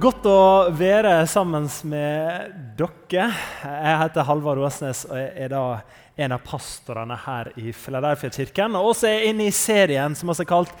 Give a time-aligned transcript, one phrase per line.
[0.00, 3.26] Godt å være sammen med dere.
[3.60, 5.64] Jeg heter Halvard Åsnes og jeg er da
[6.24, 8.78] en av pastorene her i Philadelphia-kirken.
[8.78, 10.72] Og også er jeg inne i serien som også er kalt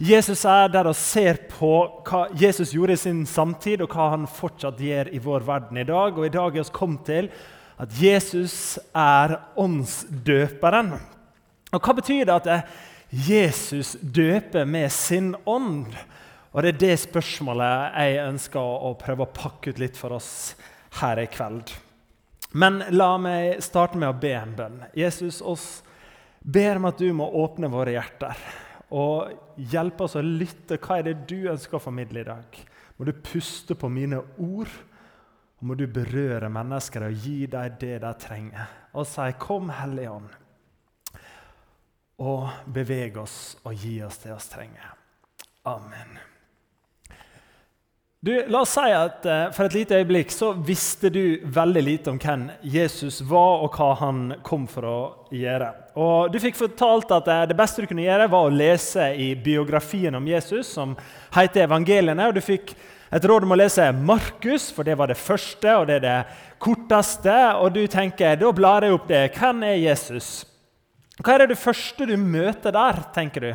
[0.00, 4.26] 'Jesus er', der vi ser på hva Jesus gjorde i sin samtid, og hva han
[4.26, 6.18] fortsatt gjør i vår verden i dag.
[6.18, 7.30] Og i dag er vi kommet til
[7.78, 10.98] at Jesus er åndsdøperen.
[11.70, 12.66] Og Hva betyr det at
[13.12, 15.94] Jesus døper med sin ånd?
[16.54, 20.54] Og Det er det spørsmålet jeg ønsker å prøve å pakke ut litt for oss
[21.00, 21.72] her i kveld.
[22.54, 24.76] Men la meg starte med å be en bønn.
[24.94, 25.82] Jesus, oss
[26.38, 28.38] ber om at du må åpne våre hjerter
[28.94, 30.78] og hjelpe oss å lytte.
[30.78, 32.58] Hva er det du ønsker å formidle i dag?
[32.94, 34.70] Må du puste på mine ord,
[35.58, 38.68] og må du berøre mennesker og gi dem det de trenger.
[38.94, 40.38] Og si 'Kom, Hellige Ånd',
[42.18, 44.94] og beveg oss og gi oss det vi trenger.
[45.66, 46.33] Amen.
[48.24, 52.08] Du, la oss si at uh, For et lite øyeblikk så visste du veldig lite
[52.08, 55.66] om hvem Jesus var, og hva han kom for å gjøre.
[56.00, 59.26] Og Du fikk fortalt at uh, det beste du kunne gjøre, var å lese i
[59.36, 60.94] biografien om Jesus, som
[61.36, 62.30] heter Evangeliene.
[62.30, 62.72] og Du fikk
[63.12, 66.16] et råd om å lese Markus, for det var det første og det er det
[66.64, 67.36] korteste.
[67.60, 69.22] Og du tenker da blar jeg opp det.
[69.36, 70.30] Hvem er Jesus?
[71.20, 73.52] Hva er det første du møter der, tenker du?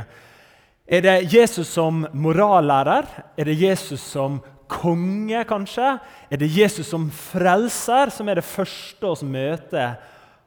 [0.86, 3.10] Er det Jesus som morallærer?
[3.34, 5.98] Er det Jesus som konge, kanskje?
[6.30, 9.98] Er det Jesus som frelser som er det første vi møter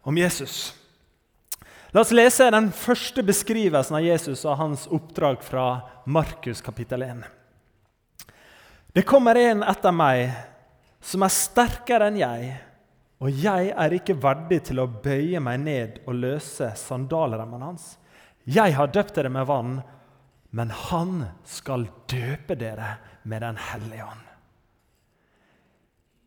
[0.07, 0.73] om Jesus?
[1.93, 5.67] La oss lese den første beskrivelsen av Jesus og hans oppdrag fra
[6.09, 7.27] Markus kapittel 1.
[8.97, 10.31] Det kommer en etter meg
[11.05, 12.55] som er sterkere enn jeg,
[13.21, 17.85] og jeg er ikke verdig til å bøye meg ned og løse sandalremmene hans.
[18.49, 19.77] Jeg har døpt dere med vann,
[20.51, 24.29] men han skal døpe dere med Den hellige ånd.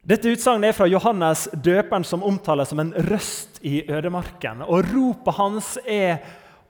[0.06, 4.62] Dette utsagnet er fra Johannes døperen, som omtales som en røst i ødemarken.
[4.62, 6.20] Og Ropet hans er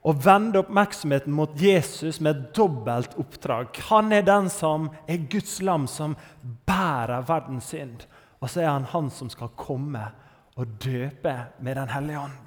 [0.06, 3.76] å vende oppmerksomheten mot Jesus med dobbelt oppdrag.
[3.90, 6.14] Han er den som er Guds lam, som
[6.64, 8.06] bærer verdens synd.
[8.40, 10.04] Og så er han han som skal komme
[10.56, 12.38] og døpe med Den hellige ånd.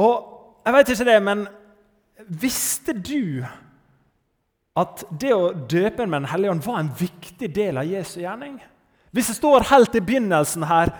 [0.00, 0.14] Og
[0.64, 1.44] jeg vet ikke det, men
[2.40, 3.42] visste du
[4.78, 8.56] at det å døpe med Den hellige ånd var en viktig del av Jesu gjerning.
[9.12, 10.94] Hvis det står helt i begynnelsen her,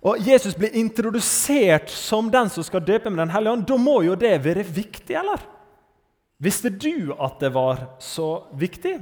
[0.00, 4.00] og Jesus blir introdusert som den som skal døpe med Den hellige ånd, da må
[4.06, 5.42] jo det være viktig, eller?
[6.40, 8.96] Visste du at det var så viktig?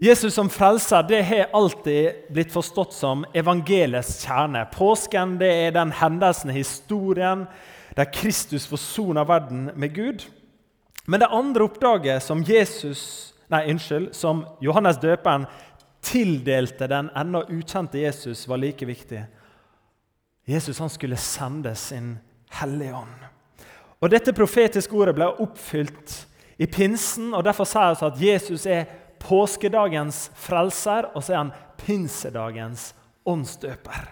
[0.00, 4.66] Jesus som frelser det har alltid blitt forstått som evangeliets kjerne.
[4.72, 7.46] Påsken det er den hendelsen i historien
[7.96, 10.26] der Kristus forsoner verden med Gud.
[11.06, 15.46] Men det andre oppdraget som, Jesus, nei, unnskyld, som Johannes døperen
[16.02, 19.22] tildelte den ennå ukjente Jesus, var like viktig.
[20.46, 22.16] Jesus han skulle sende sin
[22.50, 23.26] Hellige Ånd.
[24.02, 26.14] Og Dette profetiske ordet ble oppfylt
[26.58, 27.32] i pinsen.
[27.34, 28.84] og Derfor sier vi at Jesus er
[29.22, 32.92] påskedagens frelser, og så er han pinsedagens
[33.26, 34.10] åndsdøper.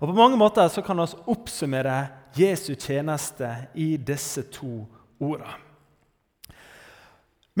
[0.00, 2.06] Og På mange måter så kan vi oppsummere
[2.36, 4.99] Jesu tjeneste i disse to ordene.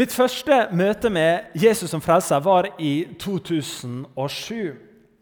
[0.00, 4.78] Mitt første møte med Jesus som frelser var i 2007.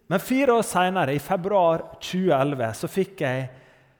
[0.08, 3.48] Men fire år senere, i februar 2011, så fikk jeg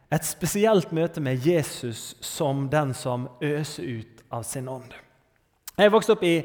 [0.08, 4.94] et spesielt møte med Jesus som den som øser ut av sin ånd.
[5.78, 6.38] Jeg vokste opp i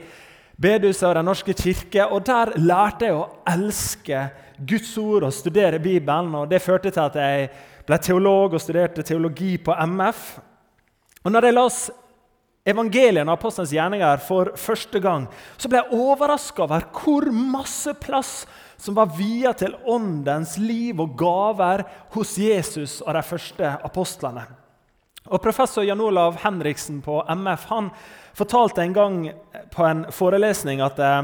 [0.60, 4.26] bedehuset og Den norske kirke, og der lærte jeg å elske
[4.60, 6.36] Guds ord og studere Bibelen.
[6.36, 7.50] og Det førte til at jeg
[7.88, 10.40] ble teolog og studerte teologi på MF.
[11.24, 11.78] Og når jeg las
[12.68, 15.28] evangeliene av apostelens gjerninger for første gang,
[15.60, 18.34] så ble jeg overraska over hvor masse plass
[18.80, 24.46] som var via til åndens liv og gaver hos Jesus og de første apostlene.
[25.32, 27.90] Og Professor Jan Olav Henriksen på MF han
[28.36, 29.20] fortalte en gang
[29.72, 31.22] på en forelesning at eh,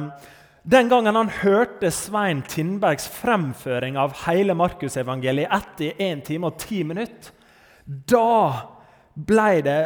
[0.70, 6.84] den gangen han hørte Svein Tindbergs fremføring av hele Markusevangeliet etter 1 time og 10
[6.92, 7.32] minutter,
[7.84, 8.79] da
[9.14, 9.82] ble det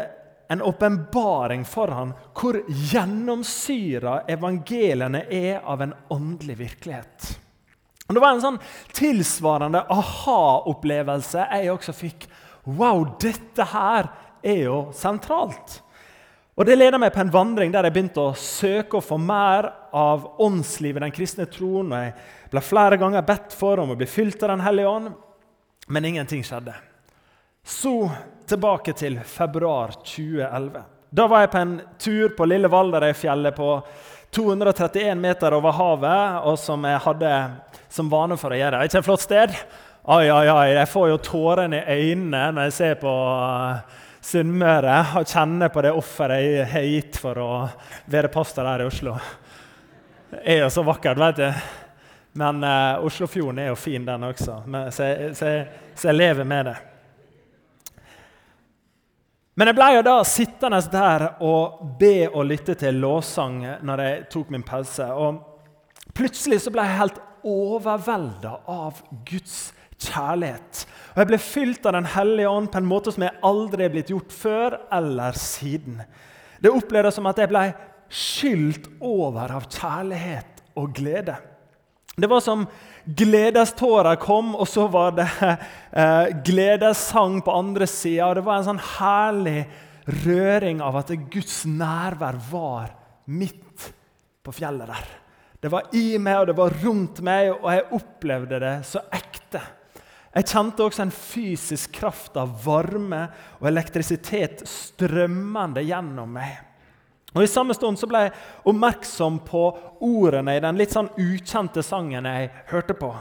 [0.53, 7.29] en åpenbaring for ham hvor gjennomsyra evangeliene er av en åndelig virkelighet.
[8.07, 8.59] Og Det var en sånn
[8.93, 12.27] tilsvarende aha-opplevelse jeg også fikk.
[12.67, 14.11] Wow, dette her
[14.43, 15.79] er jo sentralt.
[16.53, 19.71] Og Det leda meg på en vandring der jeg begynte å søke å få mer
[19.95, 21.89] av åndslivet i den kristne troen.
[21.89, 22.13] og Jeg
[22.51, 25.13] ble flere ganger bedt for om å bli fylt av Den hellige ånd,
[25.87, 26.75] men ingenting skjedde.
[27.65, 28.11] Så
[28.49, 30.83] tilbake til februar 2011.
[31.09, 33.69] Da var jeg på en tur på Lille Valderøyfjellet på
[34.33, 37.33] 231 meter over havet, og som jeg hadde
[37.93, 38.81] som vane for å gjøre.
[38.87, 39.53] Ikke et flott sted?
[40.03, 44.97] Oi, oi, oi, Jeg får jo tårene i øynene når jeg ser på uh, Sunnmøre
[45.19, 47.51] og kjenner på det offeret jeg har gitt for å
[48.11, 49.13] være pastor her i Oslo.
[50.33, 51.47] Det er jo så vakkert, vet du.
[52.41, 54.57] Men uh, Oslofjorden er jo fin, den også.
[54.65, 55.07] Men, så,
[55.37, 55.53] så,
[55.93, 56.75] så, jeg, lever med det.
[59.53, 64.23] Men jeg ble jo da sittende der og be og lytte til lovsang når jeg
[64.33, 65.05] tok min pause.
[65.13, 65.43] Og
[66.17, 70.83] plutselig så ble jeg helt overvelda av Guds kjærlighet.
[71.13, 73.93] Og Jeg ble fylt av Den hellige ånd på en måte som jeg aldri er
[73.93, 76.01] blitt gjort før eller siden.
[76.63, 77.67] Det opplevdes som at jeg ble
[78.13, 81.37] skylt over av kjærlighet og glede.
[82.17, 82.65] Det var som
[83.05, 88.33] gledestårer kom, og så var det eh, gledessang på andre sida.
[88.37, 89.63] Det var en sånn herlig
[90.23, 92.95] røring av at Guds nærvær var
[93.31, 93.91] midt
[94.43, 95.11] på fjellet der.
[95.63, 99.61] Det var i meg, og det var rundt meg, og jeg opplevde det så ekte.
[100.33, 103.27] Jeg kjente også en fysisk kraft av varme
[103.61, 106.72] og elektrisitet strømmende gjennom meg.
[107.33, 108.33] Og I samme stund så ble jeg
[108.69, 109.65] oppmerksom på
[110.05, 113.13] ordene i den litt sånn ukjente sangen jeg hørte på.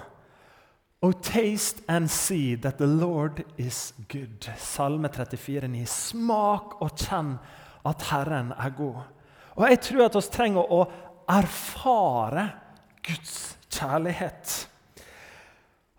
[1.02, 4.46] Oh, taste and see that the Lord is good.
[4.56, 5.86] Salme 34, 34,9.
[5.90, 7.32] Smak og kjenn
[7.88, 9.00] at Herren er god.
[9.56, 10.84] Og Jeg tror at vi trenger å
[11.28, 12.44] erfare
[13.02, 14.68] Guds kjærlighet.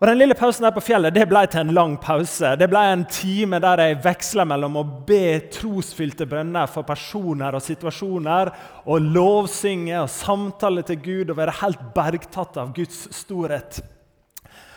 [0.04, 2.50] Og Den lille pausen der på fjellet det ble til en lang pause.
[2.60, 7.64] Det ble en time der jeg veksla mellom å be trosfylte brønner for personer og
[7.64, 8.50] situasjoner,
[8.84, 13.80] og lovsynge og samtale til Gud og være helt bergtatt av Guds storhet.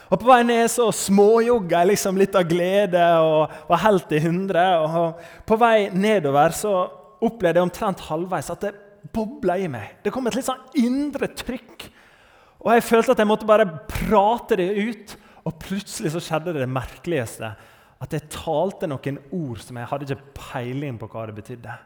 [0.07, 4.23] Og På vei ned så småjogga jeg liksom litt av glede og var helt i
[4.23, 4.65] hundre.
[4.79, 6.77] Og på vei nedover så
[7.19, 8.75] opplevde jeg omtrent halvveis at det
[9.11, 9.99] bobla i meg.
[10.07, 11.89] Det kom et litt sånn indre trykk
[12.67, 15.17] og Jeg følte at jeg måtte bare prate det ut.
[15.47, 17.53] Og plutselig så skjedde det, det merkeligste.
[18.03, 21.77] At jeg talte noen ord som jeg hadde ikke peiling på hva det betydde.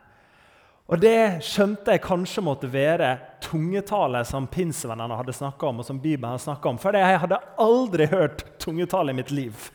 [0.92, 3.14] Og Det skjønte jeg kanskje måtte være
[3.44, 5.80] tungetale som pinsevennene hadde snakka om.
[5.80, 9.70] og som Bibelen hadde om, For jeg hadde aldri hørt tungetale i mitt liv.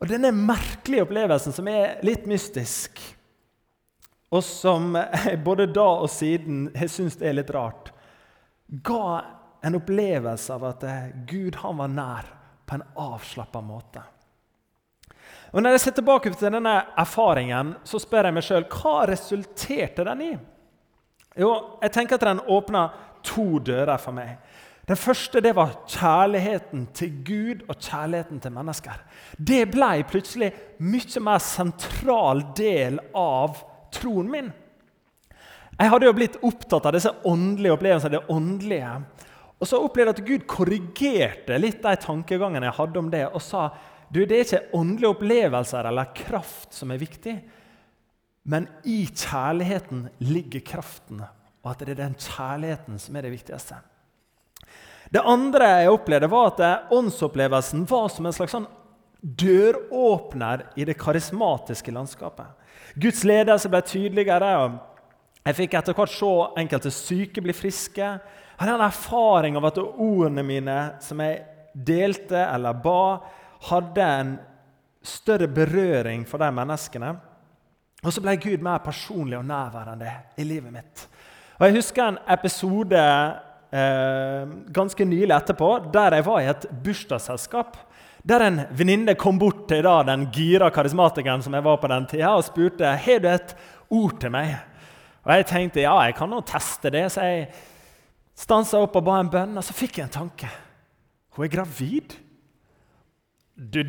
[0.00, 3.02] Og Denne merkelige opplevelsen, som er litt mystisk,
[4.30, 7.92] og som jeg både da og siden har syntes er litt rart,
[8.82, 12.28] ga en opplevelse av at eh, Gud han var nær
[12.64, 14.02] på en avslappa måte.
[15.54, 20.04] Og Når jeg ser tilbake til denne erfaringen, så spør jeg meg sjøl hva resulterte
[20.08, 20.32] den i.
[21.38, 21.50] Jo,
[21.82, 22.88] jeg tenker at den åpna
[23.24, 24.36] to dører for meg.
[24.84, 28.98] Den første det var kjærligheten til Gud og kjærligheten til mennesker.
[29.38, 30.50] Det ble plutselig
[30.84, 33.62] mye mer sentral del av
[33.94, 34.50] troen min.
[35.74, 38.90] Jeg hadde jo blitt opptatt av disse åndelige opplevelsene, det åndelige.
[39.64, 43.40] Og så opplevde jeg at Gud korrigerte litt de tankegangene jeg hadde om det, og
[43.40, 43.70] sa
[44.12, 47.32] du, det er ikke åndelige opplevelser eller kraft som er viktig,
[48.52, 51.22] men i kjærligheten ligger kraften,
[51.64, 53.80] og at det er den kjærligheten som er det viktigste.
[55.08, 58.68] Det andre jeg opplevde, var at åndsopplevelsen var som en slags sånn
[59.24, 62.52] døråpner i det karismatiske landskapet.
[63.00, 64.54] Guds ledelse ble tydeligere.
[65.40, 68.12] Jeg fikk etter hvert se enkelte syke bli friske.
[68.54, 71.42] Jeg hadde erfaring av at ordene mine som jeg
[71.74, 73.18] delte eller ba,
[73.70, 74.34] hadde en
[75.04, 77.14] større berøring for de menneskene.
[78.04, 81.06] Og så ble Gud mer personlig og nærværende i livet mitt.
[81.58, 87.78] Og Jeg husker en episode eh, ganske nylig etterpå der jeg var i et bursdagsselskap.
[88.24, 92.06] Der en venninne kom bort til da, den gira karismatikeren som jeg var på den
[92.08, 93.56] tida, og spurte har du et
[93.92, 94.54] ord til meg.
[95.24, 97.10] Og Jeg tenkte ja, jeg kan nå teste det.
[97.12, 97.48] så jeg
[98.34, 100.50] stansa opp og ba en bønn, og så fikk jeg en tanke.
[101.34, 102.16] Hun er gravid.
[103.54, 103.80] Du,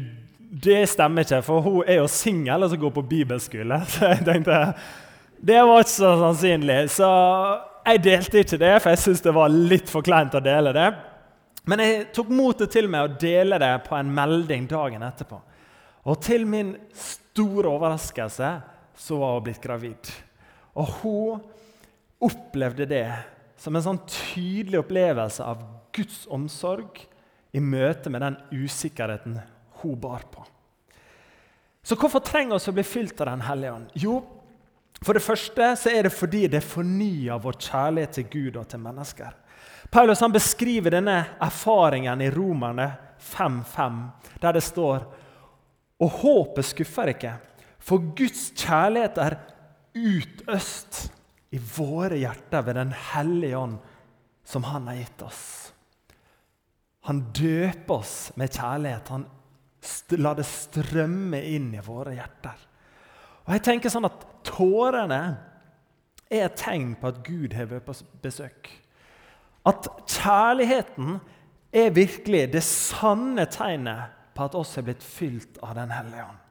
[0.66, 3.82] det stemmer ikke, for hun er jo singel og går på bibelskole.
[3.94, 4.60] Så jeg tenkte,
[5.42, 6.78] Det var ikke så sannsynlig.
[6.94, 7.10] Så
[7.86, 10.88] jeg delte ikke det, for jeg syntes det var litt for kleint å dele det.
[11.70, 15.38] Men jeg tok motet til meg å dele det på en melding dagen etterpå.
[16.06, 18.50] Og til min store overraskelse
[19.06, 20.12] så var hun blitt gravid.
[20.78, 21.42] Og hun
[22.26, 23.08] opplevde det
[23.66, 25.64] som en sånn tydelig opplevelse av
[25.96, 27.02] Guds omsorg
[27.56, 29.40] i møte med den usikkerheten
[29.82, 30.44] hun bar på.
[31.86, 33.90] Så hvorfor trenger vi å bli fylt av Den hellige ånd?
[33.94, 34.20] Jo,
[35.02, 38.82] for det første så er det fordi det fornyer vår kjærlighet til Gud og til
[38.86, 39.34] mennesker.
[39.94, 42.88] Paulus han beskriver denne erfaringen i Romerne
[43.22, 44.00] 5.5,
[44.42, 45.06] der det står
[46.04, 47.38] Og håpet skuffer ikke,
[47.80, 49.38] for Guds kjærlighet er
[49.96, 51.06] utøst
[51.56, 53.80] i våre hjerter ved Den hellige ånd
[54.46, 55.44] som han har gitt oss.
[57.08, 59.10] Han døper oss med kjærlighet.
[59.14, 59.26] Han
[60.18, 62.64] lar det strømme inn i våre hjerter.
[63.46, 65.22] Og jeg tenker sånn at Tårene
[66.30, 68.70] er et tegn på at Gud har vært på besøk.
[69.66, 71.20] At kjærligheten
[71.76, 76.45] er virkelig det sanne tegnet på at oss er blitt fylt av Den hellige ånd.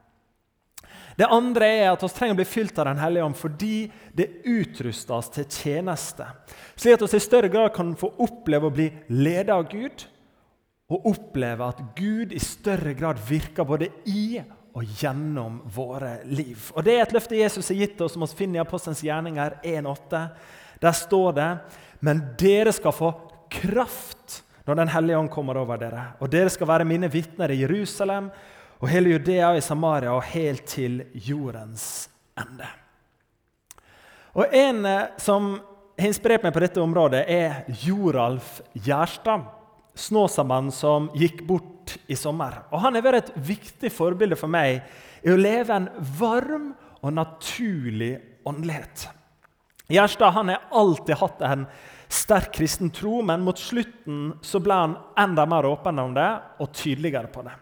[1.17, 3.77] Det andre er at vi trenger å bli fylt av Den hellige ånd fordi
[4.17, 6.27] det utruster oss til tjeneste.
[6.75, 10.09] Slik at vi i større grad kan få oppleve å bli ledet av Gud,
[10.93, 14.43] og oppleve at Gud i større grad virker både i
[14.75, 16.69] og gjennom våre liv.
[16.75, 19.61] Og Det er et løfte Jesus har gitt oss, som vi finner i Apostelens gjerninger
[19.63, 20.23] 1,8.
[20.83, 21.49] Der står det
[22.05, 23.13] men dere skal få
[23.53, 26.05] kraft når Den hellige ånd kommer over dere.
[26.25, 28.31] Og dere skal være mine vitner i Jerusalem
[28.81, 32.67] og hele Judea i Samaria og helt til jordens ende.
[34.35, 35.55] Og En eh, som
[35.95, 39.47] har inspirert meg på dette området, er Joralf Gjerstad.
[39.95, 42.65] Snåsamannen som gikk bort i sommer.
[42.75, 44.83] Og Han har vært et viktig forbilde for meg
[45.23, 45.87] i å leve en
[46.19, 46.73] varm
[47.05, 49.07] og naturlig åndelighet.
[49.93, 51.67] Gjerstad han har alltid hatt en
[52.09, 56.73] sterk kristen tro, men mot slutten så ble han enda mer åpen om det og
[56.73, 57.55] tydeligere på det.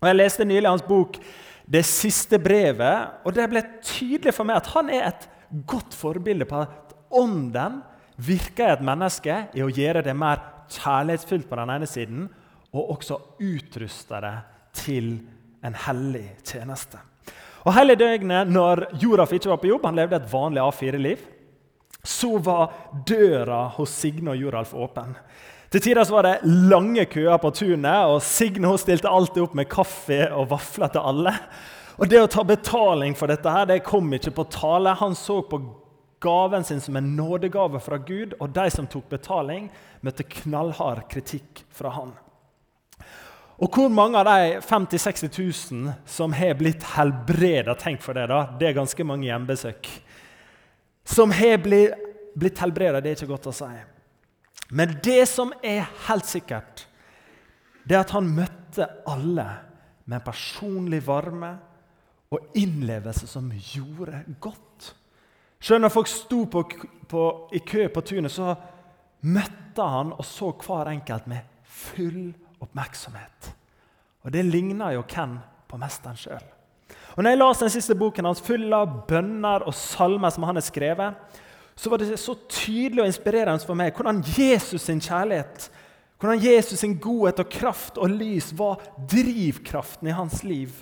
[0.00, 1.18] Og Jeg leste nylig hans bok
[1.70, 5.28] 'Det siste brevet', og det ble tydelig for meg at han er et
[5.66, 7.82] godt forbilde på at ånden
[8.16, 12.28] virker i et menneske i å gjøre det mer kjærlighetsfullt på den ene siden,
[12.72, 14.34] og også utruste det
[14.72, 15.20] til
[15.64, 16.98] en hellig tjeneste.
[17.66, 21.18] Og Hele døgnet når Joraf ikke var på jobb, han levde et vanlig A4-liv,
[22.02, 22.72] så var
[23.06, 25.14] døra hos Signe og Joralf åpen.
[25.70, 30.24] Til tider var det lange køer på tunet, og Signe stilte alltid opp med kaffe
[30.34, 31.34] og vafler til alle.
[32.00, 34.96] Og Det å ta betaling for dette her, det kom ikke på tale.
[34.98, 35.60] Han så på
[36.20, 39.70] gaven sin som en nådegave fra Gud, og de som tok betaling,
[40.02, 42.16] møtte knallhard kritikk fra han.
[43.60, 48.26] Og hvor mange av de 50 000-60 000 som har blitt helbreda Tenk for det,
[48.32, 48.56] da.
[48.58, 49.86] Det er ganske mange hjemmebesøk.
[51.04, 53.70] Som har blitt, helbreda, det er ikke godt å si.
[54.70, 56.86] Men det som er helt sikkert,
[57.84, 59.46] det er at han møtte alle
[60.06, 61.50] med en personlig varme
[62.30, 64.92] og innlevelse som gjorde godt.
[65.60, 66.62] Selv når folk sto på,
[67.10, 68.54] på, i kø på tunet, så
[69.26, 72.30] møtte han og så hver enkelt med full
[72.62, 73.52] oppmerksomhet.
[74.22, 76.42] Og Det ligner jo Ken på mesteren sjøl.
[77.16, 80.64] Når jeg leste den siste boken hans, full av bønner og salmer som han har
[80.64, 81.40] skrevet,
[81.80, 85.70] så var det så tydelig og inspirerende for meg hvordan Jesus sin kjærlighet,
[86.20, 90.74] hvordan Jesus sin godhet og kraft og lys var drivkraften i hans liv,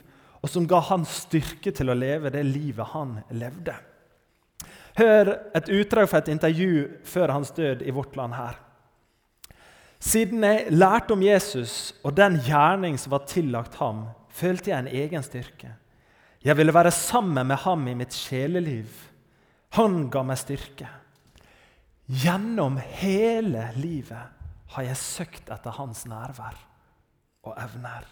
[0.42, 3.76] og som ga han styrke til å leve det livet han levde.
[4.98, 8.58] Hør et utdrag fra et intervju før hans død i Vårt Land her.
[10.02, 14.90] Siden jeg lærte om Jesus og den gjerning som var tillagt ham, følte jeg en
[14.90, 15.76] egen styrke.
[16.42, 18.90] Jeg ville være sammen med ham i mitt sjeleliv.
[19.76, 20.88] Han ga meg styrke.
[22.08, 24.36] Gjennom hele livet
[24.74, 26.56] har jeg søkt etter hans nærvær
[27.44, 28.06] og evner.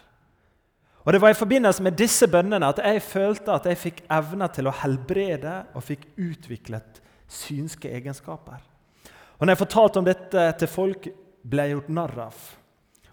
[1.07, 4.51] Og Det var i forbindelse med disse bønnene at jeg følte at jeg fikk evner
[4.51, 8.59] til å helbrede og fikk utviklet synske egenskaper.
[9.39, 11.07] Og når jeg fortalte om dette til folk,
[11.47, 12.41] ble jeg gjort narr av.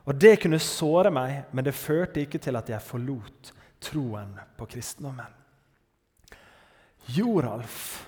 [0.05, 4.67] Og Det kunne såre meg, men det førte ikke til at jeg forlot troen på
[4.67, 5.31] kristendommen.
[7.15, 8.07] Joralf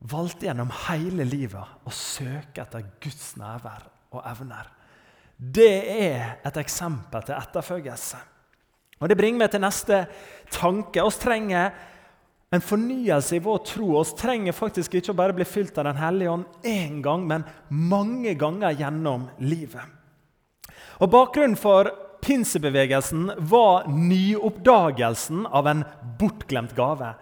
[0.00, 3.84] valgte gjennom hele livet å søke etter Guds nærvær
[4.16, 4.68] og evner.
[5.36, 8.18] Det er et eksempel til etterfølgelse.
[9.00, 10.02] Og Det bringer meg til neste
[10.52, 11.00] tanke.
[11.00, 11.70] Vi trenger
[12.52, 13.88] en fornyelse i vår tro.
[14.02, 17.46] Vi trenger faktisk ikke å bare bli fylt av Den hellige ånd én gang, men
[17.68, 19.84] mange ganger gjennom livet.
[21.00, 21.88] Og Bakgrunnen for
[22.20, 25.84] pinsebevegelsen var nyoppdagelsen av en
[26.20, 27.14] bortglemt gave.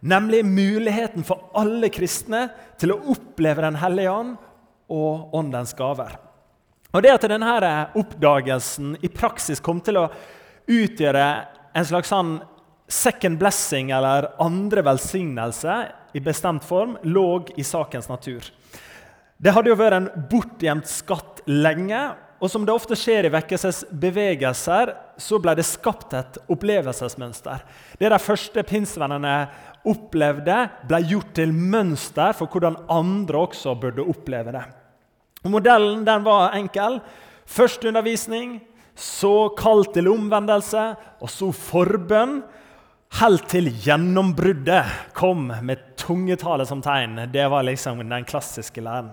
[0.00, 2.48] Nemlig muligheten for alle kristne
[2.80, 4.36] til å oppleve Den hellige ånd
[4.92, 6.18] og åndens gaver.
[6.92, 10.10] Og Det at denne oppdagelsen i praksis kom til å
[10.66, 11.26] utgjøre
[11.76, 12.38] en slags sånn
[12.88, 15.74] second blessing eller andre velsignelse
[16.16, 18.46] i bestemt form, lå i sakens natur.
[19.36, 21.98] Det hadde jo vært en bortgjemt skatt lenge,
[22.40, 27.62] og som det ofte skjer i vekkelsesbevegelser, så ble det skapt et opplevelsesmønster.
[28.00, 29.36] Det de første pinsvennene
[29.86, 34.64] opplevde, ble gjort til mønster for hvordan andre også burde oppleve det.
[35.46, 37.00] Og modellen den var enkel.
[37.46, 38.58] Først undervisning,
[38.96, 40.88] så kall til omvendelse,
[41.22, 42.40] og så forbønn.
[43.20, 47.20] Helt til gjennombruddet kom med tungetale som tegn.
[47.32, 49.12] Det var liksom den klassiske læren.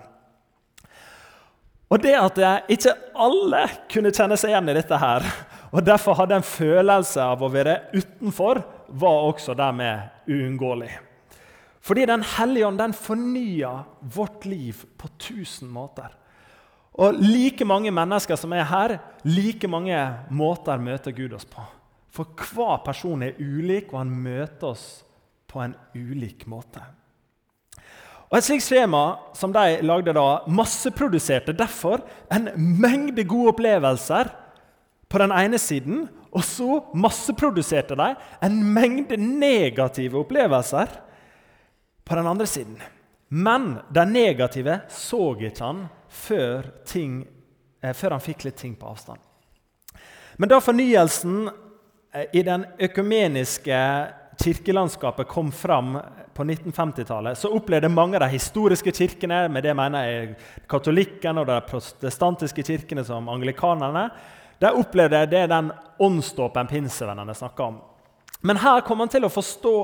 [1.92, 2.40] Og det at
[2.72, 3.60] ikke alle
[3.92, 5.26] kunne kjenne seg igjen i dette her,
[5.70, 8.62] og derfor hadde en følelse av å være utenfor,
[8.94, 10.92] var også dermed uunngåelig.
[11.84, 16.14] Fordi Den hellige ånd den fornya vårt liv på tusen måter.
[16.94, 19.98] Og like mange mennesker som er her, like mange
[20.30, 21.60] måter møter Gud oss på.
[22.14, 25.02] For hver person er ulik, og han møter oss
[25.50, 26.82] på en ulik måte.
[28.30, 29.02] Og Et slikt skjema
[29.34, 34.30] som de lagde da, masseproduserte derfor en mengde gode opplevelser
[35.10, 38.08] på den ene siden, og så masseproduserte de
[38.42, 40.96] en mengde negative opplevelser
[42.04, 42.80] på den andre siden.
[43.28, 47.22] Men de negative så ikke han før, ting,
[47.82, 49.22] eh, før han fikk litt ting på avstand.
[50.36, 51.48] Men da fornyelsen
[52.12, 53.80] eh, i den økumeniske
[54.38, 55.96] kirkelandskapet kom fram
[56.34, 60.32] på 1950-tallet, så opplevde mange av de historiske kirkene med det mener jeg
[60.70, 64.08] katolikkene og de protestantiske kirkene som anglikanerne,
[64.58, 67.78] de opplevde det den åndsdåpen pinsevennene snakka om.
[68.40, 69.74] Men her kommer han til å forstå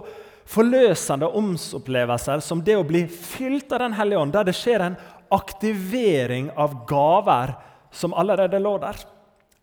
[0.51, 4.99] forløsende åndsopplevelser som det å bli fylt av Den hellige ånd, der det skjer en
[5.31, 7.55] aktivering av gaver
[7.95, 8.99] som allerede lå der.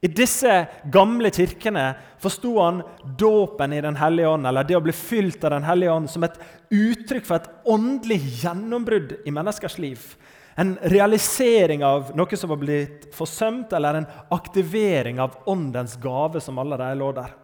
[0.01, 0.53] I disse
[0.93, 1.89] gamle kirkene
[2.21, 2.83] forsto han
[3.17, 6.23] dåpen i Den hellige ånd, eller det å bli fylt av Den hellige ånd, som
[6.23, 6.37] et
[6.69, 10.03] uttrykk for et åndelig gjennombrudd i menneskers liv.
[10.57, 16.57] En realisering av noe som var blitt forsømt, eller en aktivering av åndens gave som
[16.57, 17.35] allerede lå der.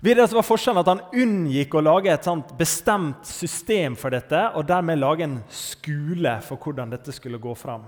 [0.00, 4.98] Videre var forskjellen at Han unngikk å lage et bestemt system for dette, og dermed
[4.98, 7.84] lage en skole for hvordan dette skulle gå fram.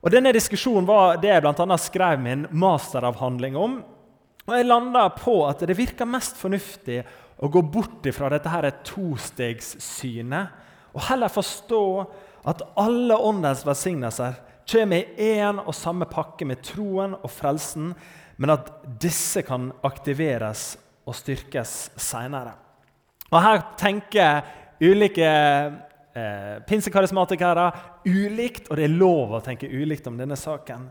[0.00, 3.82] Og Denne diskusjonen var det jeg blant annet skrev min masteravhandling om.
[4.46, 7.02] Og Jeg landa på at det virker mest fornuftig
[7.44, 10.64] å gå bort fra dette her tostegssynet
[10.96, 11.82] og heller forstå
[12.48, 17.92] at alle åndens velsignelser kommer i én og samme pakke med troen og frelsen,
[18.36, 20.76] men at disse kan aktiveres
[21.08, 22.54] og styrkes seinere.
[23.32, 24.44] Her tenker
[24.80, 27.66] ulike eh, pinsekarismatikere
[28.06, 30.88] ulikt, og det er lov å tenke ulikt om denne saken.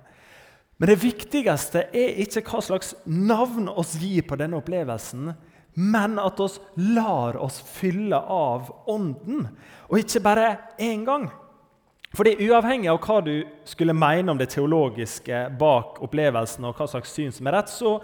[0.78, 5.32] Men det viktigste er ikke hva slags navn oss gir på denne opplevelsen,
[5.78, 9.46] men at oss lar oss fylle av Ånden,
[9.90, 10.48] og ikke bare
[10.82, 11.30] én gang.
[12.18, 13.36] Fordi Uavhengig av hva du
[13.68, 18.00] skulle mene om det teologiske bak opplevelsen, og hva slags syn som er rett, så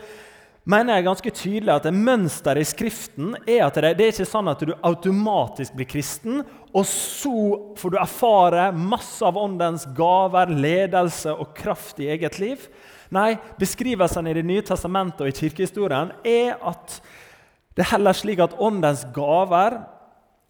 [0.70, 4.52] mener jeg ganske tydelig at mønsteret i Skriften er at det, det er ikke sånn
[4.52, 7.34] at du automatisk blir kristen, og så
[7.80, 12.70] får du erfare masse av åndens gaver, ledelse og kraft i eget liv.
[13.14, 17.00] Nei, beskrivelsen i Det nye testamentet og i kirkehistorien er at
[17.74, 19.82] det er heller slik at åndens gaver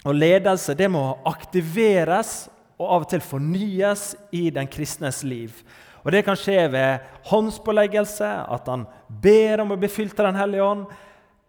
[0.03, 5.63] og ledelse det må aktiveres og av og til fornyes i den kristnes liv.
[6.03, 10.41] Og Det kan skje ved håndspåleggelse, at han ber om å bli fylt av Den
[10.41, 10.85] hellige ånd,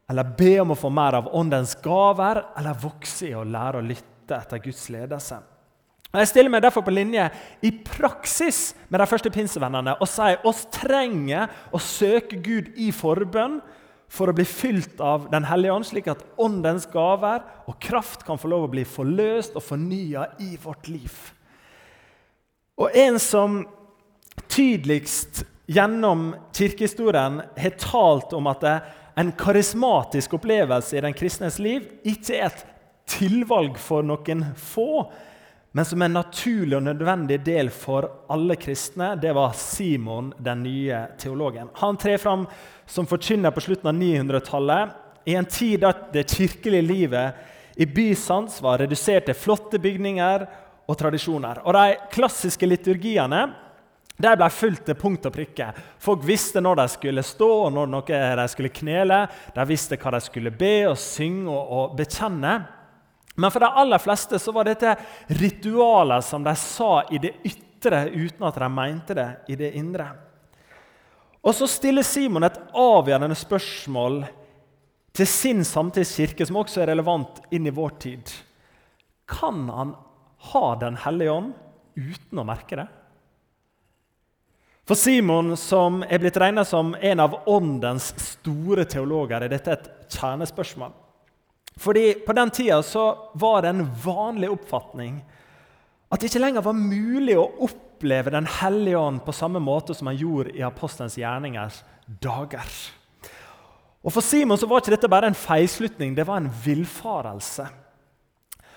[0.08, 3.87] eller ber om å få mer av åndens gaver, eller vokse i å lære å
[3.87, 5.40] lytte etter Guds ledelse.
[6.14, 7.24] Og Jeg stiller meg derfor på linje
[7.66, 13.58] i praksis med de første pinsevennene og sier oss trenger å søke Gud i forbønn
[14.14, 18.38] for å bli fylt av Den hellige ånd, slik at åndens gaver og kraft kan
[18.38, 21.14] få lov å bli forløst og fornya i vårt liv.
[22.79, 23.62] Og en som
[24.50, 28.64] tydeligst gjennom kirkehistorien har talt om at
[29.14, 32.64] en karismatisk opplevelse i den kristnes liv ikke er et
[33.11, 35.07] tilvalg for noen få,
[35.76, 41.00] men som en naturlig og nødvendig del for alle kristne, det var Simon, den nye
[41.18, 41.72] teologen.
[41.80, 42.44] Han trer fram
[42.87, 44.92] som forkynner på slutten av 900-tallet,
[45.24, 50.46] i en tid da det kirkelige livet i Bysants var redusert til flotte bygninger
[50.87, 51.64] og tradisjoner.
[51.66, 53.42] Og De klassiske liturgiene
[54.14, 55.72] de ble fulgt til punkt og prikke.
[55.98, 58.06] Folk visste når de skulle stå og når
[58.38, 59.24] de skulle knele.
[59.56, 62.54] De visste hva de skulle be og synge og, og bekjenne.
[63.35, 64.94] Men for de aller fleste så var dette
[65.27, 70.07] ritualer som de sa i det ytre uten at de mente det i det indre.
[71.44, 74.23] Og så stiller Simon et avgjørende spørsmål
[75.14, 78.33] til sin samtidskirke, som også er relevant inn i vår tid.
[79.29, 79.94] Kan han
[80.53, 81.53] ha Den hellige ånd
[81.97, 82.87] uten å merke det?
[84.85, 89.87] For Simon, som er blitt regnet som en av åndens store teologer, er dette et
[90.12, 90.92] kjernespørsmål.
[91.76, 92.82] Fordi På den tida
[93.34, 95.22] var det en vanlig oppfatning
[96.12, 100.06] at det ikke lenger var mulig å oppleve Den hellige ånd på samme måte som
[100.06, 102.68] han gjorde i apostelens gjerningers dager.
[104.04, 107.66] Og For Simon så var ikke dette bare en feilslutning, det var en villfarelse.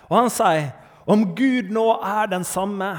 [0.07, 0.71] Og Han sier
[1.05, 2.89] om Gud nå er den samme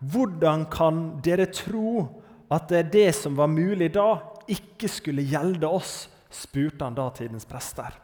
[0.00, 2.08] hvordan kan dere tro
[2.52, 5.94] at det, det som var mulig da, ikke skulle gjelde oss?
[6.34, 7.94] spurte han datidens prester.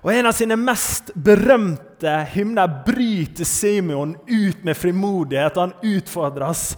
[0.00, 5.58] Og En av sine mest berømte hymner bryter Simeon ut med frimodighet.
[5.60, 6.72] Han utfordres.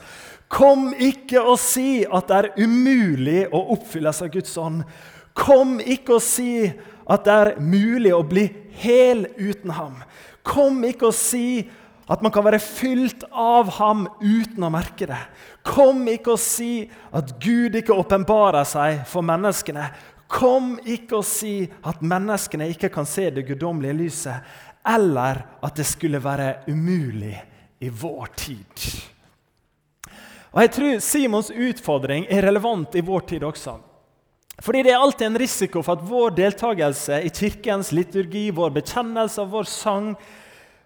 [0.51, 4.83] Kom ikke og si at det er umulig å oppfylles av Guds ånd.
[5.39, 8.49] Kom ikke og si at det er mulig å bli
[8.83, 10.03] hel uten ham.
[10.43, 11.63] Kom ikke og si
[12.11, 15.21] at man kan være fylt av ham uten å merke det.
[15.65, 19.87] Kom ikke og si at Gud ikke åpenbarer seg for menneskene.
[20.33, 24.53] Kom ikke og si at menneskene ikke kan se det guddommelige lyset,
[24.89, 27.37] eller at det skulle være umulig
[27.83, 28.87] i vår tid.
[30.53, 33.79] Og Jeg tror Simons utfordring er relevant i vår tid også.
[34.63, 39.41] Fordi det er alltid en risiko for at vår deltakelse i kirkens liturgi, vår bekjennelse
[39.43, 40.13] av vår sang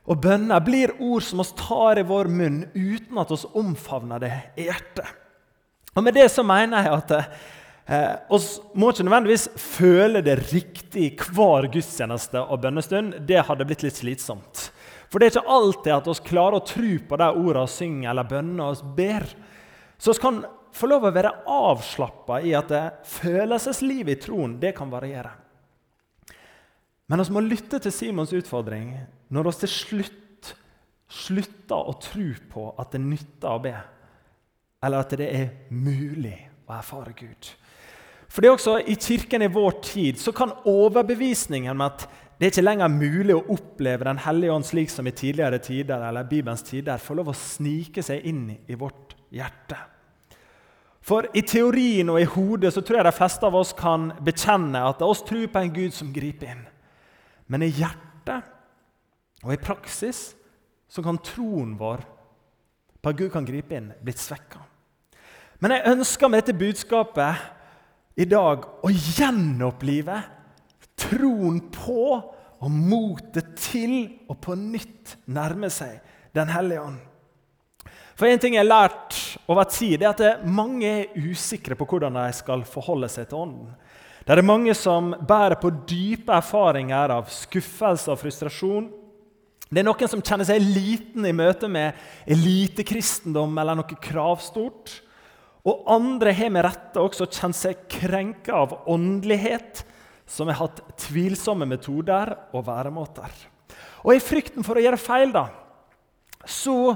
[0.06, 4.34] og bønner blir ord som oss tar i vår munn uten at oss omfavner det
[4.56, 5.08] i hjertet.
[5.96, 7.12] Og Med det så mener jeg at
[7.86, 13.20] Eh, oss må ikke nødvendigvis føle det riktig hver gudstjeneste og bønnestund.
[13.28, 14.68] Det hadde blitt litt slitsomt.
[15.06, 18.10] For det er ikke alltid at vi klarer å tro på de ordene vi synger
[18.10, 19.28] eller bønner og ber.
[20.02, 20.42] Så vi kan
[20.76, 22.74] få lov å være avslappa i at
[23.06, 25.30] følelseslivet i troen det kan variere.
[27.06, 28.96] Men vi må lytte til Simons utfordring
[29.30, 30.22] når vi til slutt
[31.06, 33.74] slutter å tro på at det nytter å be,
[34.82, 36.34] eller at det er mulig
[36.66, 37.52] å erfare Gud.
[38.36, 42.02] For det er også I kirken i vår tid så kan overbevisningen med at
[42.36, 46.02] det er ikke lenger mulig å oppleve Den hellige ånd slik som i tidligere tider,
[46.04, 49.78] eller Bibelens tider, få lov å snike seg inn i vårt hjerte.
[51.00, 54.84] For i teorien og i hodet så tror jeg de fleste av oss kan bekjenne
[54.84, 56.62] at oss tror på en Gud som griper inn.
[57.48, 58.52] Men i hjertet
[59.46, 60.26] og i praksis
[60.92, 62.04] så kan troen vår
[63.00, 64.60] på at Gud kan gripe inn, blitt svekka.
[65.64, 67.55] Men jeg ønsker med dette budskapet
[68.16, 70.20] i dag å gjenopplive
[70.96, 73.98] troen på og motet til
[74.32, 76.00] å på nytt nærme seg
[76.36, 76.98] Den hellige ånd.
[78.16, 79.16] For En ting jeg har lært
[79.48, 83.70] over tid, er at mange er usikre på hvordan de skal forholde seg til Ånden.
[84.26, 88.88] Det er mange som bærer på dype erfaringer av skuffelse og frustrasjon.
[89.70, 94.96] Det er noen som kjenner seg liten i møte med elitekristendom eller noe kravstort.
[95.66, 99.82] Og andre har med rette også kjent seg krenka av åndelighet,
[100.26, 103.30] som har hatt tvilsomme metoder og væremåter.
[104.06, 105.48] Og i frykten for å gjøre feil, da,
[106.46, 106.94] så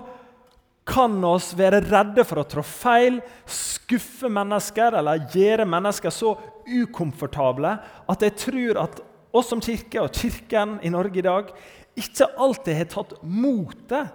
[0.91, 6.35] kan oss være redde for å trå feil, skuffe mennesker eller gjøre mennesker så
[6.71, 7.75] ukomfortable
[8.11, 9.01] at jeg tror at
[9.35, 11.51] oss som kirke og Kirken i Norge i dag
[11.99, 14.11] ikke alltid har tatt motet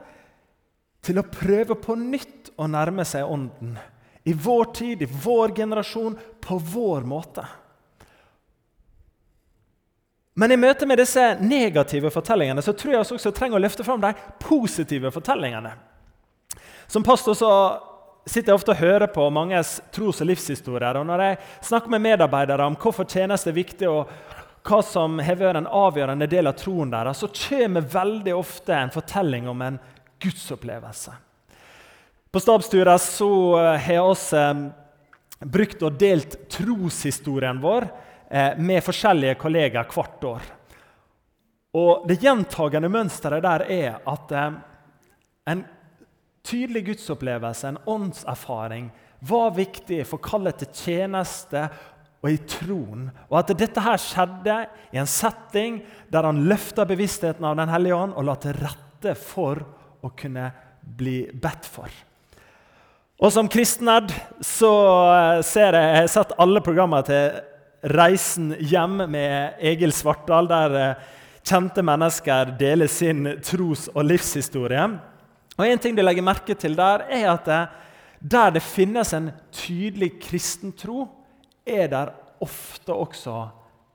[1.06, 3.76] til å prøve på nytt å nærme seg Ånden
[4.26, 7.46] i vår tid, i vår generasjon, på vår måte.
[10.34, 14.02] Men i møte med disse negative fortellingene så tror jeg også trenger å løfte fram
[14.04, 14.12] de
[14.42, 15.72] positive fortellingene.
[16.92, 17.52] Som pastor så
[18.26, 20.98] sitter jeg ofte og hører på manges tros- og livshistorier.
[20.98, 21.38] og Når jeg
[21.70, 24.10] snakker med medarbeidere om hvorfor tjeneste er viktig, og
[24.66, 28.92] hva som har vært en avgjørende del av troen deres, så kommer veldig ofte en
[28.92, 29.80] fortelling om en
[30.20, 31.14] gudsopplevelse.
[32.36, 37.86] På stabsturet så eh, har vi eh, brukt og delt troshistorien vår
[38.28, 40.50] eh, med forskjellige kollegaer hvert år.
[41.80, 44.34] Og Det gjentagende mønsteret der er at
[45.48, 45.62] en
[46.44, 48.90] tydelig gudsopplevelse, en åndserfaring,
[49.24, 51.62] var viktig for kallet til tjeneste
[52.20, 53.06] og i troen.
[53.30, 54.58] Og at dette her skjedde
[54.92, 55.80] i en setting
[56.12, 59.64] der han løfta bevisstheten av Den hellige ånd og la til rette for
[60.04, 60.50] å kunne
[60.84, 61.96] bli bedt for.
[63.16, 64.12] Og som kristnerd
[64.44, 64.70] så
[65.08, 67.38] eh, ser jeg Jeg har sett alle programmer til
[67.96, 71.04] Reisen hjem med Egil Svartdal, der eh,
[71.46, 74.88] kjente mennesker deler sin tros- og livshistorie.
[75.56, 77.70] Og En ting du legger merke til der, er at eh,
[78.20, 81.06] der det finnes en tydelig kristen tro,
[81.66, 82.12] er der
[82.44, 83.36] ofte også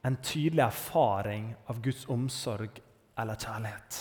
[0.07, 2.81] en tydelig erfaring av Guds omsorg
[3.21, 4.01] eller kjærlighet.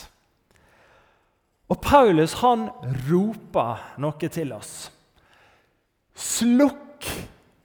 [1.69, 2.69] Og Paulus han
[3.09, 4.87] roper noe til oss.
[6.19, 7.07] Slukk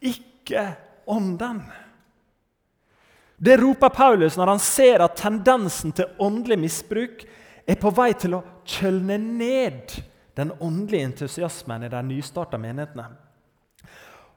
[0.04, 0.68] ikke
[1.10, 1.62] ånden.
[3.36, 7.24] Det roper Paulus når han ser at tendensen til åndelig misbruk
[7.66, 9.96] er på vei til å kjølne ned
[10.38, 13.08] den åndelige entusiasmen i de nystarta menighetene.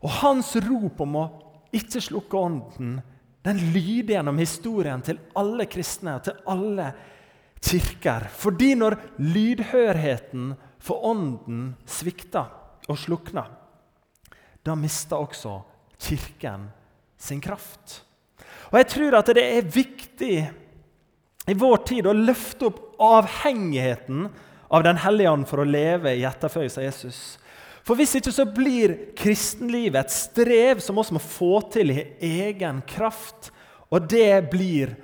[0.02, 1.28] Og hans rop om å
[1.76, 2.98] ikke slukke ånden
[3.46, 6.90] den lyder gjennom historien til alle kristne og til alle
[7.64, 8.28] kirker.
[8.34, 10.52] Fordi når lydhørheten
[10.84, 12.50] for ånden svikter,
[12.88, 13.44] og slukna,
[14.68, 15.60] da mister også
[15.98, 16.68] Kirken
[17.18, 18.04] sin kraft.
[18.70, 20.36] Og Jeg tror at det er viktig
[21.48, 24.28] i vår tid å løfte opp avhengigheten
[24.68, 27.20] av Den hellige ånd for å leve i etterfølgelse av Jesus.
[27.88, 32.02] For Hvis ikke så blir kristenlivet et strev som vi må få til i
[32.52, 33.54] egen kraft.
[33.88, 34.98] Og det blir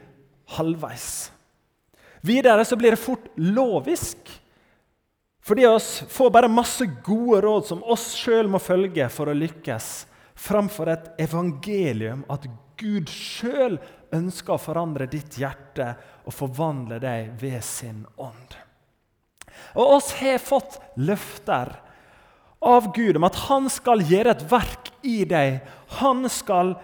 [0.58, 1.32] halvveis.
[2.24, 4.28] Videre så blir det fort lovisk.
[5.44, 9.90] Fordi oss får bare masse gode råd som oss sjøl må følge for å lykkes,
[10.40, 12.48] framfor et evangelium at
[12.80, 13.76] Gud sjøl
[14.16, 18.56] ønsker å forandre ditt hjerte og forvandle deg ved sin ånd.
[19.76, 21.76] Og oss har fått løfter
[22.64, 25.60] av Gud om at han skal gjøre et verk i deg.
[26.00, 26.76] Han skal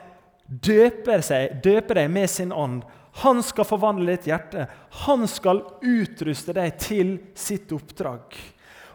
[0.49, 2.83] døpe, seg, døpe deg med sin ånd.
[3.23, 4.67] Han skal forvandle ditt hjerte.
[5.05, 8.37] Han skal utruste deg til sitt oppdrag.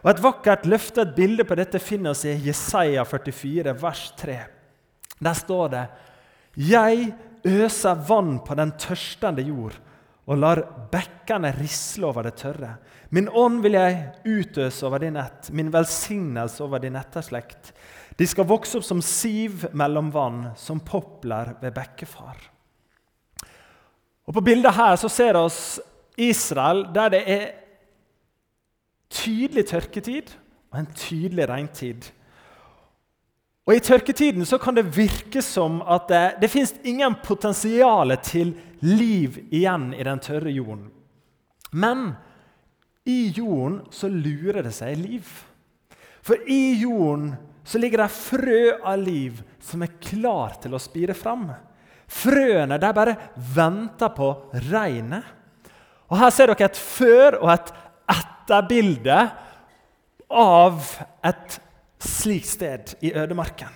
[0.05, 4.37] Og Et vakkert løftet bilde på dette finner vi i Jesaja 44, vers 3.
[5.17, 5.85] Der står det
[6.55, 7.13] Jeg
[7.45, 9.77] øser vann på den tørstende jord
[10.25, 10.61] og lar
[10.91, 12.71] bekkene risle over det tørre.
[13.13, 17.73] Min ånd vil jeg utøse over din ett, min velsignelse over din etterslekt.
[18.17, 22.39] De skal vokse opp som siv mellom vann, som popler ved bekkefar.
[24.25, 27.45] Og På bildet her så ser vi Israel der det er
[29.09, 30.33] tydelig tørketid
[30.71, 32.11] og en tydelig regntid.
[33.65, 38.53] Og I tørketiden så kan det virke som at det, det fins ingen potensial til
[38.85, 40.91] liv igjen i den tørre jorden.
[41.71, 42.13] Men
[43.05, 45.25] i jorden så lurer det seg liv.
[46.25, 47.33] For i jorden
[47.65, 51.49] så ligger det frø av liv som er klar til å spire fram.
[52.07, 53.15] Frøene de bare
[53.55, 54.29] venter på
[54.71, 55.23] regnet.
[56.09, 57.71] Og Her ser dere et før- og et
[58.13, 59.19] etterbilde
[60.29, 60.83] av
[61.25, 61.59] et
[61.99, 63.69] slikt sted i ødemarken.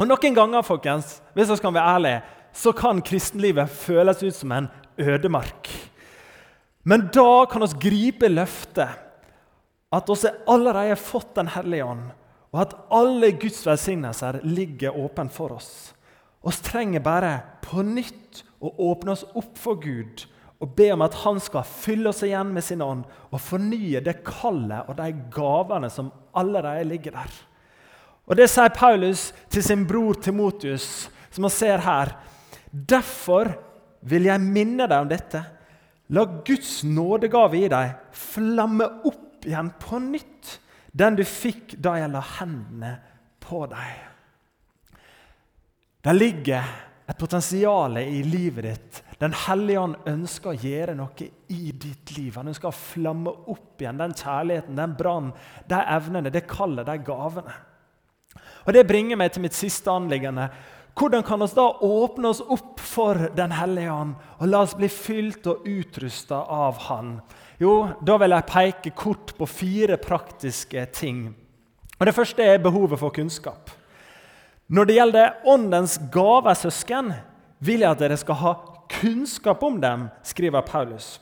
[0.00, 2.22] Og Noen ganger folkens, hvis vi skal være ærlige,
[2.54, 5.68] så kan kristenlivet føles ut som en ødemark.
[6.84, 9.00] Men da kan vi gripe løftet
[9.94, 12.10] at vi allerede har fått Den hellige ånd,
[12.52, 15.93] og at alle Guds velsignelser ligger åpent for oss.
[16.44, 20.26] Vi trenger bare på nytt å åpne oss opp for Gud
[20.62, 24.20] og be om at Han skal fylle oss igjen med sin ånd og fornye det
[24.26, 27.34] kallet og de gavene som allerede ligger der.
[28.24, 32.14] Og Det sier Paulus til sin bror Timotius, som han ser her.
[32.70, 33.52] Derfor
[34.00, 35.42] vil jeg minne deg om dette.
[36.14, 40.58] La Guds nådegave i deg flamme opp igjen på nytt,
[40.92, 42.96] den du fikk da jeg la hendene
[43.44, 44.13] på deg.
[46.04, 46.64] Det ligger
[47.08, 49.02] et potensial i livet ditt.
[49.18, 52.34] Den hellige ånd ønsker å gjøre noe i ditt liv.
[52.36, 55.30] Han ønsker å flamme opp igjen den kjærligheten, den brannen,
[55.70, 57.54] de evnene, det kallet, de gavene.
[58.66, 60.50] Og Det bringer meg til mitt siste anliggende.
[60.94, 64.88] Hvordan kan vi da åpne oss opp for Den hellige ånd og la oss bli
[64.92, 67.14] fylt og utrusta av Han?
[67.58, 71.34] Jo, da vil jeg peke kort på fire praktiske ting.
[71.98, 73.72] Og Det første er behovet for kunnskap.
[74.66, 77.12] Når det gjelder Åndens gaver, søsken,
[77.64, 78.54] vil jeg at dere skal ha
[79.00, 81.18] kunnskap om dem, skriver Paulus.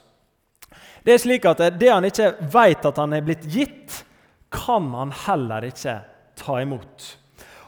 [1.02, 4.04] Det er slik at Det han ikke vet at han er blitt gitt,
[4.52, 5.96] kan han heller ikke
[6.38, 7.16] ta imot.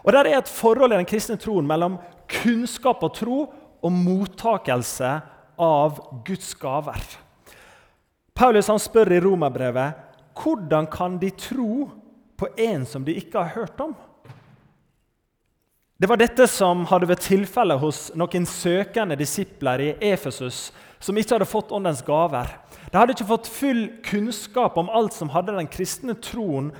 [0.04, 3.38] Og Der er et forhold i den kristne troen mellom kunnskap og tro
[3.84, 5.10] og mottakelse
[5.58, 7.02] av Guds gaver.
[8.34, 10.00] Paulus han spør i romerbrevet
[10.34, 11.90] hvordan kan de tro
[12.36, 13.94] på en som de ikke har hørt om?
[15.96, 21.36] Det var dette som hadde vært tilfellet hos noen søkende disipler i Efesus som ikke
[21.36, 22.50] hadde fått Åndens gaver.
[22.90, 26.72] De hadde ikke fått full kunnskap om alt som hadde den kristne troen.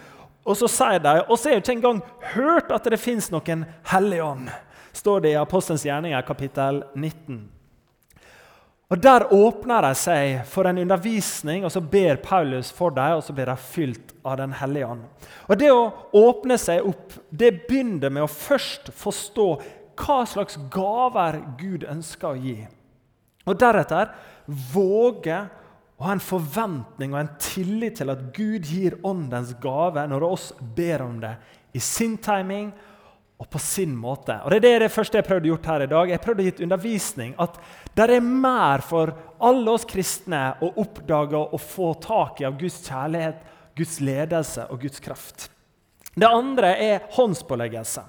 [0.42, 2.02] Og så sier de, og så er jo ikke engang
[2.34, 4.50] hørt at det fins noen hellig ånd,
[4.90, 7.53] står det i Apostelens gjerninger kapittel 19.
[8.94, 13.24] Og Der åpner de seg for en undervisning, og så ber Paulus for dem, og
[13.26, 15.02] så blir de fylt av Den hellige ånd.
[15.48, 19.48] Og Det å åpne seg opp det begynner med å først forstå
[19.98, 22.56] hva slags gaver Gud ønsker å gi.
[23.50, 24.14] Og deretter
[24.46, 25.42] våge
[25.98, 30.52] å ha en forventning og en tillit til at Gud gir åndens gave når oss
[30.76, 31.34] ber om det,
[31.74, 32.70] i sin timing
[33.38, 34.36] og på sin måte.
[34.44, 36.10] Og Det er det, første jeg prøvde gjort her i dag.
[36.10, 37.58] Jeg prøvde å gi undervisning at
[37.94, 42.80] det er mer for alle oss kristne å oppdage og få tak i av Guds
[42.86, 43.42] kjærlighet,
[43.74, 45.48] Guds ledelse og Guds kraft.
[46.14, 48.04] Det andre er håndspåleggelse.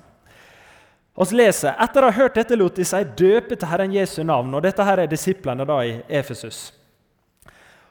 [1.16, 4.54] Vi leser etter å ha hørt dette lot de seg døpe til Herren Jesu navn.
[4.54, 6.74] og Dette her er disiplene da i Efesus.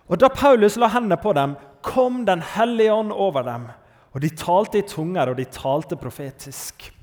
[0.07, 3.69] Og Da Paulus la hendene på dem, kom Den hellige ånd over dem
[4.15, 6.94] Og de talte i tunger, og de talte profetisk.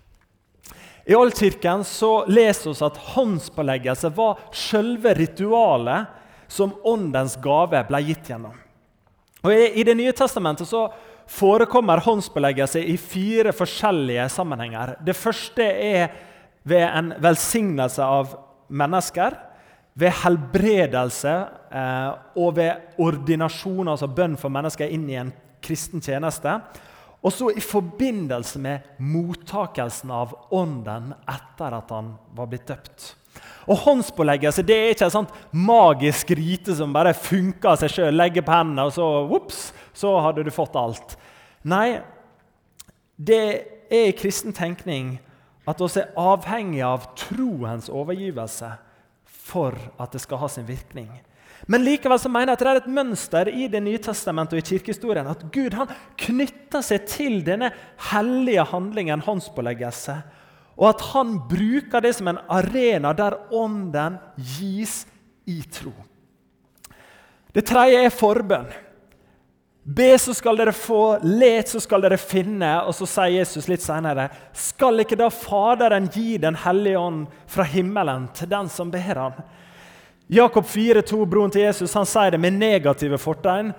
[1.05, 6.05] I Oldkirken så leser vi at håndspåleggelse var selve ritualet
[6.51, 8.57] som åndens gave ble gitt gjennom.
[9.41, 10.89] Og I Det nye testamentet så
[11.31, 14.95] forekommer håndspåleggelse i fire forskjellige sammenhenger.
[15.01, 16.11] Det første er
[16.63, 18.35] ved en velsignelse av
[18.69, 19.33] mennesker,
[19.93, 21.33] ved helbredelse
[21.75, 25.33] eh, og ved ordinasjon, altså bønn for mennesker inn i en
[25.63, 26.59] kristen tjeneste.
[27.21, 33.11] Og så i forbindelse med mottakelsen av Ånden etter at han var blitt døpt.
[33.69, 38.17] Og Håndspåleggelse det er ikke et sånt magisk rite som bare funker av seg sjøl.
[38.17, 39.05] Legge på hendene, og så
[39.37, 41.15] ups, så hadde du fått alt.
[41.69, 42.01] Nei,
[43.21, 43.43] det
[43.91, 45.19] er i kristen tenkning
[45.69, 48.71] at vi er avhengig av troens overgivelse
[49.51, 51.11] for at det skal ha sin virkning.
[51.71, 54.61] Men likevel så mener jeg at det er et mønster i Det nye testamentet og
[54.61, 57.71] i kirkehistorien at Gud han knytter seg til denne
[58.11, 60.19] hellige handlingen håndspåleggelse
[60.81, 65.03] og at han bruker det som en arena der ånden gis
[65.45, 65.91] i tro.
[67.53, 68.71] Det tredje er forbønn.
[69.81, 71.17] Be, så skal dere få.
[71.25, 72.69] Let, så skal dere finne.
[72.85, 77.65] Og så sier Jesus litt senere, skal ikke da Faderen gi Den hellige ånd fra
[77.67, 79.41] himmelen til den som ber han?
[80.33, 83.73] Jakob 4,2, broren til Jesus, han sier det med negative fortegn.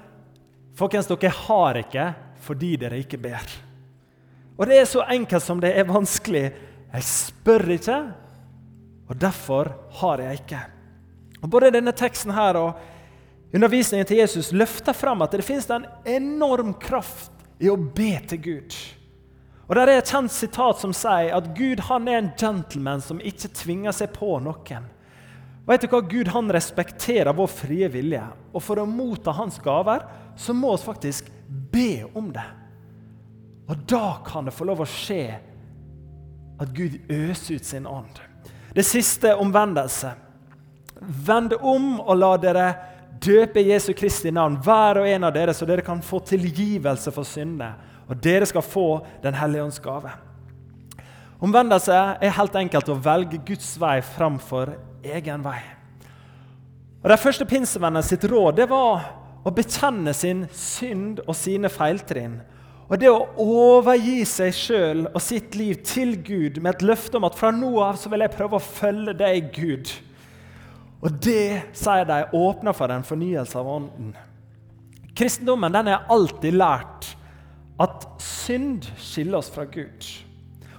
[0.77, 2.11] Folkens, dere har ikke
[2.45, 3.55] fordi dere ikke ber.
[4.61, 6.45] Og det er så enkelt som det er vanskelig
[6.93, 7.99] jeg spør ikke,
[9.09, 10.61] og derfor har jeg ikke.
[11.41, 12.85] Og Både denne teksten her og
[13.55, 17.33] undervisningen til Jesus løfter fram at det finnes en enorm kraft
[17.65, 18.83] i å be til Gud.
[19.71, 23.25] Og Der er et kjent sitat som sier at Gud han er en gentleman som
[23.25, 24.93] ikke tvinger seg på noen.
[25.67, 26.01] Vet du hva?
[26.01, 28.23] Gud han respekterer vår frie vilje.
[28.53, 30.05] Og for å motta hans gaver
[30.39, 31.31] så må vi faktisk
[31.73, 32.49] be om det.
[33.71, 35.25] Og da kan det få lov å skje
[36.63, 38.19] at Gud øser ut sin ånd.
[38.75, 40.13] Det siste omvendelse.
[40.99, 42.67] Vend om og la dere
[43.23, 47.27] døpe Jesu Kristi navn, hver og en av dere, så dere kan få tilgivelse for
[47.29, 47.75] syndene.
[48.11, 50.11] Og dere skal få Den hellige ånds gave.
[51.43, 55.61] Omvendelse er helt enkelt å velge Guds vei framfor egen vei.
[57.03, 59.09] Og De første pinsevennene sitt råd det var
[59.43, 62.41] å bekjenne sin synd og sine feiltrinn
[62.93, 67.25] og det å overgi seg sjøl og sitt liv til Gud med et løfte om
[67.25, 69.89] at fra nå av så vil jeg prøve å følge deg, Gud.
[71.01, 74.13] Og det, sier de, åpner for en fornyelse av ånden.
[75.17, 77.09] Kristendommen den er alltid lært
[77.81, 80.05] at synd skiller oss fra Gud.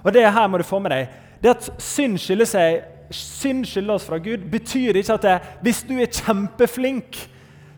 [0.04, 1.18] Og det her må du få med deg.
[1.42, 5.82] Det at synd skiller, seg, synd skiller oss fra Gud, betyr ikke at det, hvis
[5.88, 7.18] du er kjempeflink,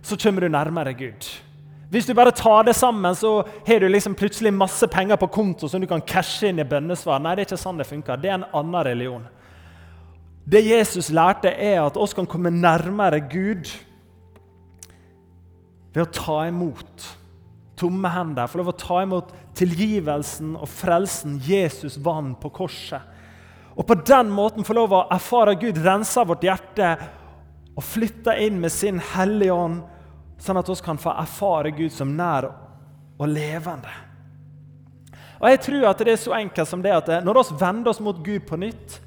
[0.06, 1.28] så kommer du nærmere Gud.
[1.90, 5.68] Hvis du bare tar det sammen, så har du liksom plutselig masse penger på konto
[5.70, 7.20] som du kan cashe inn i bønnesvar.
[7.22, 8.18] Nei, det er ikke sånn det funker.
[8.18, 9.26] Det er en annen religion.
[10.46, 13.70] Det Jesus lærte, er at oss kan komme nærmere Gud
[15.94, 17.06] ved å ta imot
[17.78, 18.48] tomme hender.
[18.50, 23.14] Få lov å ta imot tilgivelsen og frelsen Jesus vant på korset.
[23.76, 26.94] Og på den måten få lov å erfare Gud renser vårt hjerte
[27.76, 29.82] og flytter inn med sin Hellige Ånd
[30.40, 32.48] sånn at vi kan få erfare Gud som nær
[33.16, 33.92] og levende.
[35.36, 38.00] Og jeg tror at det er så enkelt som det at når vi vender oss
[38.00, 39.00] mot Gud på nytt,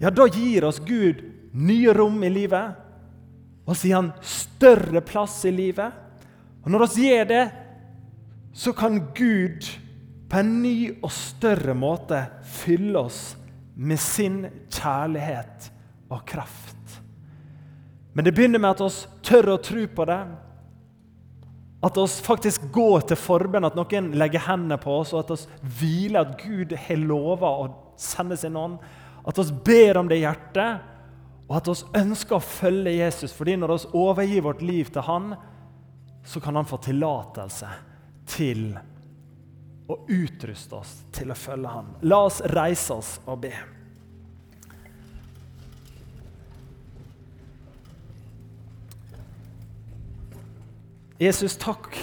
[0.00, 1.20] ja, da gir oss Gud
[1.52, 2.78] nye rom i livet.
[3.68, 5.92] Og så gir han større plass i livet.
[6.64, 7.44] Og når vi gjør det,
[8.56, 9.68] så kan Gud
[10.32, 13.20] på en ny og større måte fylle oss
[13.82, 15.70] med sin kjærlighet
[16.12, 17.00] og kraft.
[18.12, 20.20] Men det begynner med at vi tør å tro på det.
[21.82, 25.72] At vi faktisk går til forbønn, at noen legger hendene på oss, og at vi
[25.80, 28.78] hviler at Gud har lova å sende sin ånd.
[29.26, 30.88] At vi ber om det i hjertet,
[31.48, 33.32] og at vi ønsker å følge Jesus.
[33.32, 35.34] fordi når vi overgir vårt liv til Han,
[36.24, 37.68] så kan Han få tillatelse
[38.26, 38.78] til
[39.88, 41.94] å utruste oss til å følge Han.
[42.02, 43.52] La oss reise oss og be.
[51.22, 51.94] Jesus, takk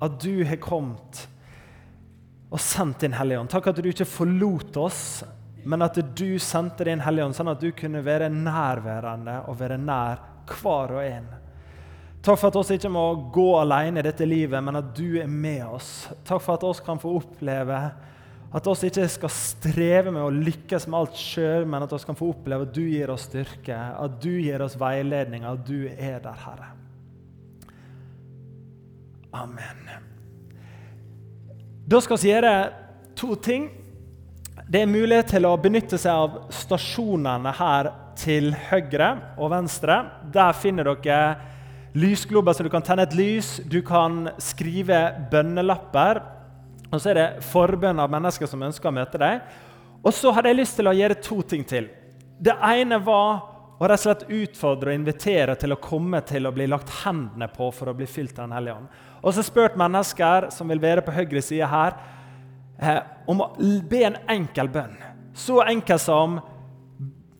[0.00, 1.26] at du har kommet
[2.48, 3.50] og sendt Din Hellige Ånd.
[3.52, 5.00] Takk at du ikke forlot oss,
[5.68, 9.76] men at du sendte Din Hellige Ånd, sånn at du kunne være nærværende og være
[9.80, 11.26] nær hver og en.
[12.24, 13.04] Takk for at vi ikke må
[13.34, 15.90] gå alene i dette livet, men at du er med oss.
[16.24, 17.80] Takk for at vi kan få oppleve
[18.54, 22.16] at vi ikke skal streve med å lykkes med alt sjøl, men at vi kan
[22.16, 26.22] få oppleve at du gir oss styrke, at du gir oss veiledning, at du er
[26.22, 26.70] der, Herre.
[29.34, 29.88] Amen.
[31.86, 32.52] Da skal vi gjøre
[33.18, 33.66] to ting.
[34.70, 39.98] Det er mulighet til å benytte seg av stasjonene her til høyre og venstre.
[40.32, 41.50] Der finner dere
[41.98, 43.58] lysglober, så du kan tenne et lys.
[43.66, 46.22] Du kan skrive bønnelapper.
[46.92, 49.42] Og så er det forbønn av mennesker som ønsker å møte deg.
[50.04, 51.90] Og så hadde jeg lyst til å gjøre to ting til.
[52.38, 56.52] Det ene var å rett og slett utfordre og invitere til å komme til å
[56.54, 59.00] bli lagt hendene på for å bli fylt av Den hellige ånd.
[59.24, 61.96] Og så spurt mennesker som vil være på høyre side her,
[62.78, 63.50] eh, om å
[63.88, 64.96] be en enkel bønn.
[65.34, 66.40] Så enkel som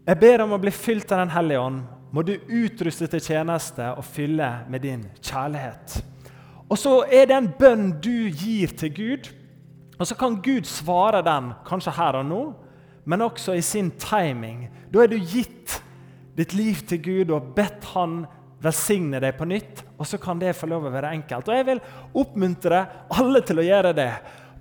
[0.06, 1.84] Jeg ber om å bli fylt av Den hellige ånd.
[2.12, 6.02] Må du utruste til tjeneste og fylle med din kjærlighet.
[6.68, 9.30] Og så er det en bønn du gir til Gud,
[9.98, 12.42] og så kan Gud svare den kanskje her og nå,
[13.06, 14.68] men også i sin timing.
[14.92, 15.80] Da er du gitt
[16.36, 18.26] ditt liv til Gud og bedt Han
[18.64, 19.84] velsigne deg på nytt.
[19.98, 21.48] Og så kan det få lov å være enkelt.
[21.48, 21.84] Og Jeg vil
[22.22, 24.10] oppmuntre alle til å gjøre det.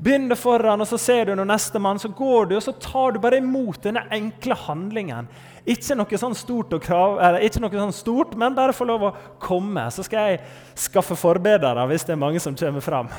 [0.04, 3.14] Begynn det foran, og så ser du når nestemann, så går du og så tar
[3.14, 5.30] du bare imot denne enkle handlingen.
[5.70, 9.86] Ikke noe sånn stort, krav, ikke noe sånn stort men bare få lov å komme.
[9.94, 10.42] Så skal jeg
[10.90, 13.12] skaffe forbedere hvis det er mange som kommer fram.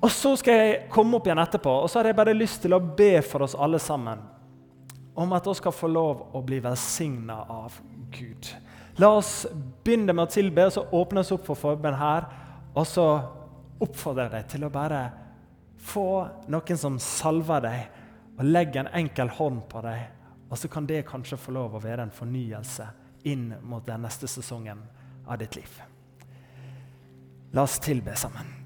[0.00, 2.72] Og Så skal jeg komme opp igjen etterpå og så har jeg bare lyst til
[2.72, 4.22] å be for oss alle sammen
[5.20, 7.74] om at vi skal få lov å bli velsigna av
[8.14, 8.46] Gud.
[8.98, 9.46] La oss
[9.84, 12.26] begynne med å tilbe, og så åpnes opp for forbønn her.
[12.74, 13.06] Og så
[13.80, 15.02] oppfordrer jeg deg til å bare
[15.80, 16.06] få
[16.52, 18.00] noen som salver deg,
[18.38, 20.06] og legger en enkel hånd på deg.
[20.50, 22.88] Og så kan det kanskje få lov å være en fornyelse
[23.30, 24.80] inn mot den neste sesongen
[25.26, 25.82] av ditt liv.
[27.52, 28.59] La oss tilbe sammen.